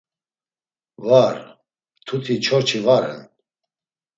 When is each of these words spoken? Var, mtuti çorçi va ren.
Var, 1.05 1.35
mtuti 1.97 2.35
çorçi 2.45 2.79
va 2.85 2.97
ren. 3.03 3.21